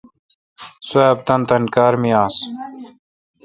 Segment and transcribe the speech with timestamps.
[0.87, 2.35] سواب تان تان کار می آس